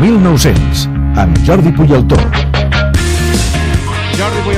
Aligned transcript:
1900, 0.00 0.88
amb 1.16 1.36
Jordi 1.44 1.72
Puyaltó. 1.72 2.49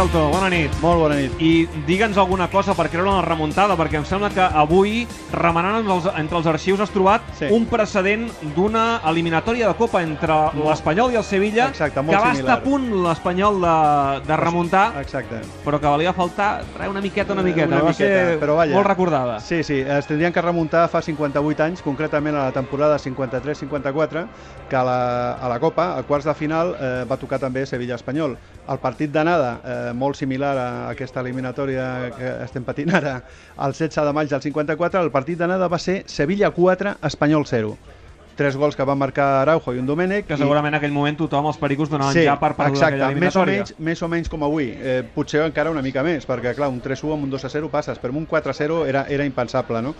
Puyaltó, 0.00 0.30
bona 0.32 0.48
nit. 0.48 0.72
Molt 0.80 0.96
bona 1.02 1.16
nit. 1.18 1.32
I 1.44 1.66
digue'ns 1.84 2.16
alguna 2.16 2.46
cosa 2.48 2.72
per 2.72 2.86
creure 2.88 3.10
en 3.10 3.18
la 3.18 3.24
remuntada, 3.26 3.74
perquè 3.76 3.98
em 3.98 4.04
sembla 4.08 4.30
que 4.32 4.40
avui, 4.40 5.02
remenant 5.34 5.76
entre 5.82 5.92
els, 5.92 6.06
entre 6.22 6.38
els 6.38 6.46
arxius, 6.48 6.80
has 6.80 6.88
trobat 6.94 7.20
Sí. 7.36 7.48
un 7.52 7.66
precedent 7.68 8.30
d'una 8.56 9.02
eliminatòria 9.10 9.68
de 9.68 9.74
Copa 9.74 10.00
entre 10.02 10.32
l'Espanyol 10.56 11.12
i 11.12 11.16
el 11.16 11.24
Sevilla, 11.24 11.66
Exacte, 11.68 12.00
molt 12.00 12.16
que 12.16 12.24
va 12.24 12.32
similar. 12.34 12.40
estar 12.40 12.56
a 12.56 12.62
punt 12.62 13.02
l'Espanyol 13.04 13.60
de, 13.60 14.26
de 14.26 14.36
remuntar, 14.38 14.86
Exacte. 15.02 15.42
però 15.66 15.78
que 15.78 15.86
valia 15.86 16.14
faltar 16.14 16.62
traure 16.72 16.90
una 16.92 17.02
miqueta, 17.02 17.34
una 17.34 17.42
miqueta. 17.42 17.66
Una 17.68 17.82
va 17.82 17.90
miqueta, 17.90 18.30
ser 18.30 18.40
però 18.40 18.56
vaja. 18.56 18.72
molt 18.72 18.86
recordada. 18.86 19.38
Sí, 19.40 19.62
sí, 19.62 19.80
es 19.80 20.06
tindrien 20.06 20.32
que 20.32 20.40
remuntar 20.40 20.88
fa 20.88 21.02
58 21.02 21.62
anys, 21.62 21.82
concretament 21.82 22.36
a 22.36 22.44
la 22.46 22.52
temporada 22.52 22.96
53-54, 22.98 24.26
que 24.70 24.76
a 24.76 24.82
la, 24.82 25.32
a 25.34 25.46
la 25.48 25.60
Copa, 25.60 25.98
a 25.98 26.02
quarts 26.04 26.24
de 26.24 26.32
final, 26.34 26.74
eh, 26.80 27.04
va 27.04 27.18
tocar 27.18 27.38
també 27.38 27.66
Sevilla-Espanyol. 27.66 28.38
El 28.70 28.78
partit 28.78 29.10
d'anada, 29.10 29.60
eh, 29.64 29.89
molt 29.94 30.16
similar 30.16 30.56
a 30.58 30.66
aquesta 30.90 31.20
eliminatòria 31.20 32.10
que 32.16 32.32
estem 32.44 32.64
patint 32.64 32.94
ara, 32.94 33.22
el 33.58 33.72
16 33.72 34.06
de 34.06 34.12
maig 34.12 34.28
del 34.30 34.42
54, 34.42 35.00
el 35.02 35.10
partit 35.10 35.38
d'anada 35.38 35.68
va 35.68 35.78
ser 35.78 36.02
Sevilla 36.06 36.50
4, 36.50 36.96
Espanyol 37.02 37.46
0. 37.46 37.76
Tres 38.40 38.56
gols 38.56 38.76
que 38.76 38.84
van 38.88 38.96
marcar 38.96 39.42
Araujo 39.42 39.74
i 39.74 39.78
un 39.82 39.86
Domènech. 39.86 40.24
Que 40.24 40.34
i- 40.34 40.38
segurament 40.38 40.72
en 40.72 40.78
aquell 40.78 40.92
moment 40.94 41.18
tothom, 41.18 41.46
els 41.50 41.58
pericos, 41.60 41.90
donaven 41.90 42.14
ja 42.24 42.38
per 42.40 42.54
perduda 42.56 42.86
exacte, 42.88 42.94
aquella 43.02 43.08
més 43.20 43.36
o, 43.36 43.42
eliminatòria. 43.42 43.56
menys, 43.58 43.74
més 43.78 44.02
o 44.02 44.08
menys 44.08 44.28
com 44.32 44.42
avui. 44.46 44.70
Eh, 44.80 45.02
potser 45.14 45.42
encara 45.44 45.70
una 45.70 45.82
mica 45.82 46.02
més, 46.02 46.24
perquè 46.26 46.54
clar, 46.56 46.70
un 46.72 46.80
3-1 46.80 47.12
amb 47.18 47.24
un 47.24 47.30
2-0 47.34 47.68
passes, 47.68 47.98
però 48.00 48.14
amb 48.14 48.22
un 48.22 48.26
4-0 48.26 48.86
era, 48.88 49.04
era 49.10 49.26
impensable, 49.26 49.82
no? 49.82 49.94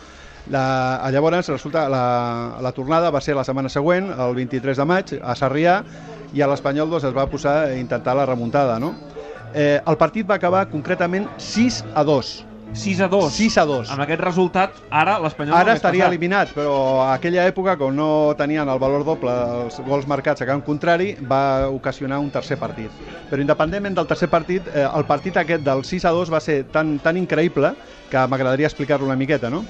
La, 0.48 1.06
llavors, 1.12 1.50
resulta, 1.52 1.86
la, 1.92 2.56
la 2.62 2.72
tornada 2.72 3.10
va 3.10 3.20
ser 3.20 3.34
la 3.36 3.44
setmana 3.44 3.68
següent, 3.68 4.08
el 4.10 4.34
23 4.34 4.76
de 4.78 4.84
maig, 4.88 5.12
a 5.22 5.34
Sarrià, 5.36 5.82
i 6.32 6.40
a 6.40 6.46
l'Espanyol 6.48 6.88
doncs, 6.88 7.04
es 7.04 7.14
va 7.14 7.26
posar 7.28 7.64
a 7.66 7.76
intentar 7.76 8.16
la 8.16 8.24
remuntada, 8.24 8.78
no? 8.80 8.94
Eh, 9.54 9.80
el 9.86 9.98
partit 9.98 10.28
va 10.28 10.38
acabar 10.38 10.68
concretament 10.70 11.26
6 11.38 11.84
a 11.94 12.04
2. 12.06 12.30
6 12.72 13.00
a 13.00 13.08
2. 13.08 13.32
6 13.34 13.56
a 13.58 13.64
2. 13.66 13.90
Amb 13.90 14.04
aquest 14.04 14.20
resultat, 14.22 14.76
ara 14.94 15.16
l'Espanyol... 15.18 15.56
Ara 15.58 15.72
no 15.72 15.80
estaria 15.80 16.04
passat. 16.04 16.12
eliminat, 16.14 16.52
però 16.54 16.76
a 17.02 17.08
aquella 17.16 17.46
època, 17.50 17.74
com 17.80 17.94
no 17.96 18.08
tenien 18.38 18.68
el 18.68 18.78
valor 18.78 19.04
doble 19.04 19.34
els 19.64 19.80
gols 19.86 20.06
marcats 20.06 20.44
a 20.44 20.46
camp 20.46 20.62
contrari, 20.66 21.16
va 21.26 21.68
ocasionar 21.68 22.20
un 22.22 22.30
tercer 22.30 22.60
partit. 22.62 22.94
Però 23.30 23.42
independentment 23.42 23.98
del 23.98 24.06
tercer 24.06 24.30
partit, 24.30 24.70
eh, 24.70 24.86
el 24.86 25.06
partit 25.08 25.36
aquest 25.42 25.66
del 25.66 25.82
6 25.84 26.06
a 26.06 26.14
2 26.14 26.30
va 26.30 26.40
ser 26.40 26.62
tan, 26.70 26.98
tan 27.02 27.18
increïble 27.18 27.74
que 28.10 28.26
m'agradaria 28.30 28.70
explicar-lo 28.70 29.10
una 29.10 29.18
miqueta, 29.18 29.50
no? 29.50 29.64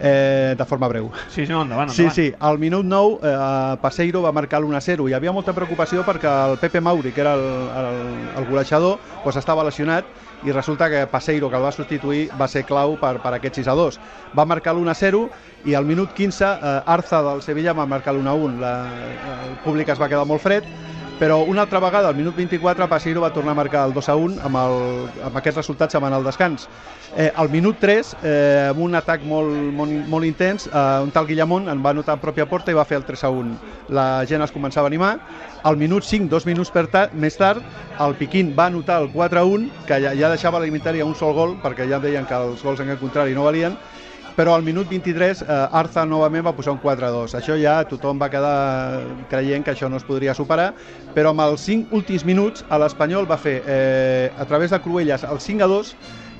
Eh, 0.00 0.54
de 0.56 0.64
forma 0.64 0.88
breu. 0.88 1.10
Sí, 1.28 1.44
sí, 1.46 1.52
no, 1.52 1.62
endavant, 1.62 1.90
Sí, 1.90 2.02
endavant. 2.02 2.14
sí, 2.16 2.34
al 2.40 2.58
minut 2.58 2.84
9 2.84 3.18
eh, 3.22 3.76
Passeiro 3.82 4.22
va 4.22 4.32
marcar 4.32 4.60
l'1-0 4.62 5.06
i 5.06 5.10
hi 5.12 5.14
havia 5.14 5.32
molta 5.32 5.52
preocupació 5.52 6.02
perquè 6.06 6.30
el 6.50 6.56
Pepe 6.58 6.80
Mauri, 6.80 7.12
que 7.12 7.20
era 7.20 7.34
el, 7.34 7.44
el, 7.76 7.98
el 8.40 8.46
golejador, 8.48 8.98
doncs 9.24 9.36
estava 9.36 9.64
lesionat 9.64 10.04
i 10.44 10.50
resulta 10.50 10.88
que 10.90 11.06
Passeiro, 11.06 11.50
que 11.50 11.56
el 11.60 11.62
va 11.62 11.70
substituir, 11.76 12.30
va 12.40 12.48
ser 12.48 12.64
clau 12.64 12.96
per, 12.98 13.18
per 13.22 13.34
aquest 13.36 13.60
6-2. 13.60 13.98
Va 14.36 14.46
marcar 14.48 14.72
l'1-0 14.74 15.28
i 15.66 15.74
al 15.78 15.84
minut 15.84 16.14
15 16.16 16.42
eh, 16.48 16.80
Arza 16.86 17.20
del 17.22 17.42
Sevilla 17.42 17.72
va 17.76 17.86
marcar 17.86 18.14
l'1-1. 18.16 18.58
La, 18.58 18.72
el 19.50 19.56
públic 19.62 19.92
es 19.92 20.00
va 20.00 20.08
quedar 20.08 20.24
molt 20.26 20.40
fred, 20.42 20.64
però 21.18 21.42
una 21.44 21.62
altra 21.62 21.80
vegada, 21.80 22.08
al 22.08 22.16
minut 22.16 22.34
24, 22.36 22.88
Passeiro 22.88 23.20
va 23.22 23.32
tornar 23.32 23.52
a 23.52 23.58
marcar 23.58 23.84
el 23.86 23.92
2 23.94 24.08
a 24.08 24.16
1 24.16 24.40
amb, 24.42 24.58
el, 24.58 24.74
amb 25.28 25.38
se'n 25.44 26.02
va 26.02 26.08
anar 26.08 26.18
al 26.18 26.24
descans. 26.24 26.68
Eh, 27.16 27.30
al 27.36 27.50
minut 27.50 27.78
3, 27.78 28.16
eh, 28.22 28.66
amb 28.70 28.80
un 28.80 28.94
atac 28.96 29.22
molt, 29.28 29.52
molt, 29.76 29.92
molt 30.08 30.24
intens, 30.24 30.66
eh, 30.66 31.00
un 31.04 31.10
tal 31.12 31.26
Guillamón 31.26 31.68
en 31.68 31.82
va 31.84 31.90
anotar 31.90 32.16
en 32.16 32.22
pròpia 32.22 32.48
porta 32.48 32.72
i 32.72 32.74
va 32.74 32.84
fer 32.84 32.96
el 32.96 33.04
3 33.04 33.24
a 33.24 33.30
1. 33.30 33.56
La 33.88 34.24
gent 34.26 34.42
es 34.42 34.52
començava 34.52 34.88
a 34.88 34.92
animar. 34.92 35.18
Al 35.62 35.76
minut 35.76 36.04
5, 36.04 36.28
dos 36.28 36.46
minuts 36.46 36.72
per 36.72 36.86
ta 36.90 37.08
més 37.12 37.36
tard, 37.36 37.62
el 38.00 38.16
Piquín 38.16 38.54
va 38.58 38.66
anotar 38.72 39.02
el 39.02 39.10
4 39.12 39.40
a 39.40 39.44
1, 39.44 39.68
que 39.86 40.00
ja, 40.02 40.14
ja 40.18 40.32
deixava 40.32 40.58
l'alimentària 40.58 41.06
un 41.06 41.14
sol 41.14 41.34
gol, 41.36 41.58
perquè 41.62 41.88
ja 41.88 42.00
deien 42.00 42.26
que 42.26 42.34
els 42.34 42.64
gols 42.64 42.80
en 42.80 42.90
el 42.90 42.98
contrari 42.98 43.36
no 43.36 43.44
valien, 43.44 43.76
però 44.36 44.54
al 44.54 44.62
minut 44.62 44.88
23 44.88 45.42
eh, 45.42 45.46
Arza 45.78 46.04
novament 46.08 46.44
va 46.46 46.54
posar 46.56 46.74
un 46.76 46.80
4-2. 46.82 47.36
Això 47.38 47.56
ja 47.60 47.76
tothom 47.88 48.20
va 48.22 48.30
quedar 48.32 49.02
creient 49.30 49.64
que 49.64 49.74
això 49.74 49.90
no 49.90 50.00
es 50.00 50.06
podria 50.08 50.34
superar, 50.34 50.72
però 51.14 51.32
amb 51.32 51.44
els 51.46 51.66
5 51.68 51.92
últims 51.96 52.24
minuts 52.28 52.64
l'Espanyol 52.82 53.28
va 53.28 53.38
fer 53.40 53.60
eh, 53.66 54.32
a 54.36 54.48
través 54.48 54.72
de 54.72 54.80
Cruelles 54.82 55.24
el 55.28 55.40
5-2 55.42 55.94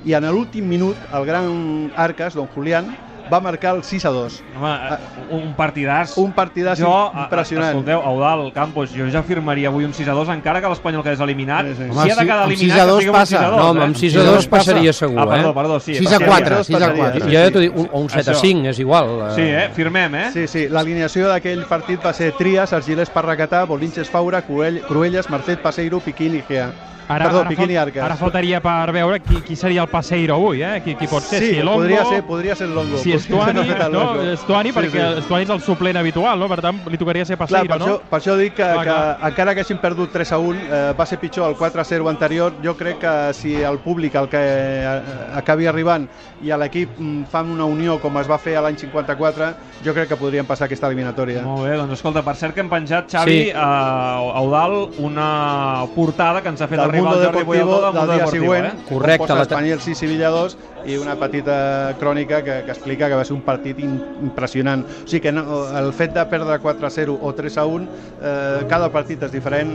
i 0.09 0.17
en 0.17 0.27
l'últim 0.31 0.67
minut 0.67 0.99
el 1.13 1.25
gran 1.25 1.91
Arcas, 1.95 2.35
don 2.35 2.49
Julián, 2.55 2.91
va 3.31 3.39
marcar 3.39 3.75
el 3.75 3.83
6-2. 3.83 4.41
Home, 4.57 4.73
eh, 4.73 4.97
un 5.35 5.55
partidàs. 5.55 6.17
Un 6.17 6.33
partidàs 6.33 6.79
jo, 6.79 6.91
a- 6.91 7.11
a- 7.13 7.23
impressionant. 7.23 7.69
Escolteu, 7.69 8.01
Eudal 8.05 8.51
Campos, 8.53 8.91
jo 8.93 9.05
ja 9.09 9.21
firmaria 9.23 9.67
avui 9.69 9.85
un 9.85 9.93
6 9.93 10.07
a 10.07 10.13
2, 10.13 10.29
encara 10.29 10.61
que 10.61 10.67
l'Espanyol 10.69 11.03
quedés 11.03 11.19
eliminat. 11.19 11.65
Sí, 11.67 11.73
sí. 11.75 11.83
Si 11.91 12.09
ha 12.11 12.15
de 12.15 12.21
quedar 12.21 12.45
eliminat, 12.47 12.57
6 12.59 12.71
a 12.73 12.75
que 12.85 12.89
2 12.91 12.97
sigui 12.99 13.09
amb 13.09 13.15
un 13.15 13.21
passa. 13.21 13.37
6 13.37 13.41
a 13.41 13.49
2. 13.49 13.57
No, 13.75 13.81
eh? 13.81 13.85
amb 13.85 13.95
6 13.95 14.15
a 14.15 14.23
2 14.23 14.47
passaria 14.47 14.93
segur, 14.93 15.19
Ah, 15.19 15.25
perdó, 15.29 15.49
eh? 15.49 15.53
perdó, 15.53 15.79
sí. 15.79 15.95
6 15.95 16.07
a 16.07 16.19
passaria. 16.19 16.27
4, 16.27 16.63
6 16.63 16.81
a 16.81 16.85
4. 16.93 17.03
passaria, 17.19 17.25
Jo 17.25 17.45
ja 17.47 17.51
t'ho 17.51 17.59
dic, 17.59 17.75
un, 17.77 17.89
o 17.91 17.99
un 17.99 18.09
7 18.09 18.29
a 18.29 18.33
Això. 18.33 18.39
5, 18.41 18.67
és 18.69 18.79
igual. 18.79 19.09
eh. 19.29 19.35
Sí, 19.35 19.41
eh? 19.41 19.69
Firmem, 19.73 20.15
eh? 20.15 20.29
Sí, 20.33 20.47
sí, 20.47 20.67
l'alineació 20.69 21.27
d'aquell 21.29 21.65
partit 21.65 21.99
va 22.05 22.13
ser 22.13 22.33
Trias, 22.33 22.73
Argilés 22.73 23.09
Parracatà, 23.09 23.65
Bolinches 23.65 24.09
Faura, 24.09 24.41
Cruell, 24.41 24.81
Cruelles, 24.81 25.29
Marcet 25.29 25.59
Passeiro, 25.61 25.99
Piquín 25.99 26.35
i 26.35 26.43
Gea. 26.47 26.71
Ara, 27.07 27.25
Perdó, 27.25 27.39
ara, 27.41 27.49
Piquín 27.49 27.69
i 27.71 27.75
fal- 27.75 27.81
Arcas. 27.87 28.03
ara 28.03 28.15
faltaria 28.15 28.61
per 28.61 28.91
veure 28.93 29.19
qui, 29.19 29.35
qui 29.41 29.55
seria 29.55 29.81
el 29.81 29.87
passeiro 29.89 30.35
avui, 30.35 30.61
eh? 30.63 30.81
Qui, 30.83 30.95
qui 30.95 31.07
pot 31.07 31.21
ser, 31.21 31.39
sí, 31.41 31.49
si 31.55 31.61
Longo, 31.61 31.79
podria 31.81 32.05
ser, 32.05 32.23
podria 32.23 32.55
ser 32.55 32.69
Longo. 32.69 32.97
si 32.97 33.11
Estuani, 33.13 33.67
Longo. 33.67 33.89
no? 33.89 34.31
Estuani 34.31 34.71
Sí, 34.71 34.77
perquè 34.77 34.91
sí. 34.91 35.19
Estuani 35.19 35.43
és 35.43 35.49
el 35.49 35.61
suplent 35.61 35.97
habitual, 35.97 36.39
no? 36.39 36.47
Per 36.47 36.61
tant, 36.61 36.79
li 36.89 36.97
tocaria 36.97 37.25
ser 37.25 37.35
Clar, 37.37 37.47
passeiro, 37.49 37.67
per, 37.67 37.81
això, 37.81 37.87
no? 37.89 38.09
per 38.09 38.19
això 38.19 38.37
dic 38.37 38.53
que, 38.55 38.63
Clar, 38.63 38.77
que 38.77 38.83
clar. 38.93 39.17
encara 39.31 39.53
que 39.55 39.61
hagin 39.61 39.77
perdut 39.79 40.11
3 40.13 40.31
a 40.31 40.37
1, 40.39 40.57
eh, 40.71 40.93
va 40.97 41.05
ser 41.05 41.19
pitjor 41.19 41.49
el 41.49 41.55
4 41.55 41.81
a 41.81 41.83
0 41.83 42.07
anterior. 42.09 42.53
Jo 42.63 42.77
crec 42.77 42.99
que 42.99 43.33
si 43.33 43.55
el 43.61 43.77
públic, 43.79 44.15
el 44.15 44.29
que 44.29 44.39
eh, 44.39 45.01
acabi 45.35 45.67
arribant, 45.67 46.07
i 46.43 46.51
a 46.51 46.57
l'equip 46.57 46.97
mm, 46.99 47.25
fan 47.31 47.49
una 47.51 47.65
unió 47.65 47.99
com 47.99 48.17
es 48.19 48.27
va 48.29 48.37
fer 48.37 48.55
a 48.57 48.61
l'any 48.61 48.77
54, 48.77 49.53
jo 49.83 49.93
crec 49.93 50.07
que 50.09 50.15
podrien 50.15 50.45
passar 50.45 50.65
aquesta 50.65 50.87
eliminatòria. 50.87 51.41
Molt 51.43 51.67
bé, 51.67 51.75
doncs 51.77 51.93
escolta, 51.99 52.21
per 52.23 52.35
cert 52.35 52.53
que 52.55 52.61
hem 52.61 52.69
penjat, 52.69 53.09
Xavi, 53.11 53.37
Sí. 53.43 53.51
a 53.55 54.19
Eudal, 54.41 54.89
una 54.99 55.85
portada 55.95 56.41
que 56.41 56.49
ens 56.49 56.61
ha 56.61 56.67
fet 56.67 56.79
del 56.79 56.91
Mundo 57.01 57.17
el 57.17 57.25
Jordi 57.25 57.39
Deportivo 57.39 57.81
del 57.81 57.93
dia 57.93 58.17
Deportivo, 58.17 58.43
següent, 58.45 58.65
eh? 58.65 58.85
Correcte, 58.89 59.17
com 59.17 59.27
posa 59.27 59.35
la- 59.35 59.41
Espanyol 59.43 59.79
6 59.81 59.97
Sevilla 59.97 60.29
2 60.29 60.57
i 60.85 60.97
una 60.97 61.15
petita 61.15 61.95
crònica 61.99 62.43
que, 62.43 62.63
que 62.65 62.71
explica 62.71 63.07
que 63.07 63.15
va 63.15 63.23
ser 63.25 63.33
un 63.33 63.41
partit 63.41 63.79
impressionant. 63.79 64.83
O 64.83 65.07
sigui 65.07 65.21
que 65.21 65.31
no, 65.31 65.43
el 65.79 65.91
fet 65.93 66.13
de 66.13 66.25
perdre 66.25 66.59
4 66.59 66.87
a 66.87 66.89
0 66.89 67.17
o 67.21 67.33
3 67.33 67.57
a 67.57 67.65
1, 67.65 67.87
eh, 68.21 68.65
cada 68.69 68.89
partit 68.91 69.23
és 69.23 69.31
diferent 69.31 69.73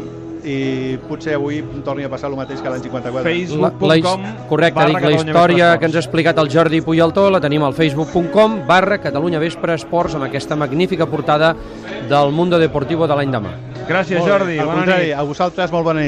i 0.48 0.96
potser 1.08 1.34
avui 1.34 1.58
torni 1.84 2.04
a 2.06 2.08
passar 2.08 2.30
el 2.30 2.36
mateix 2.38 2.60
que 2.62 2.70
l'any 2.70 2.82
54. 2.84 3.24
La, 3.24 3.68
la, 3.68 3.72
facebook.com 3.74 4.22
correcte, 4.48 4.84
dic, 4.86 5.00
la 5.02 5.10
història 5.16 5.70
que 5.78 5.88
ens 5.88 5.96
ha 5.96 6.02
explicat 6.04 6.38
el 6.38 6.48
Jordi 6.52 6.80
Puyaltó 6.80 7.28
la 7.30 7.40
tenim 7.42 7.64
al 7.66 7.74
facebook.com 7.74 8.60
barra 8.68 9.00
Catalunya 9.02 9.40
Vespre 9.42 9.74
Esports 9.74 10.14
amb 10.14 10.28
aquesta 10.28 10.56
magnífica 10.56 11.06
portada 11.06 11.54
del 12.08 12.30
Mundo 12.32 12.58
Deportivo 12.58 13.08
de 13.08 13.16
l'any 13.18 13.32
demà. 13.34 13.50
Gràcies. 13.88 14.20
Jordi. 14.20 14.58
Al 14.60 14.66
Bona 14.66 14.78
contrari, 14.84 15.06
nit. 15.06 15.14
a 15.16 15.22
vosaltres 15.24 15.72
molt 15.72 15.84
bona 15.84 16.00
nit. 16.00 16.06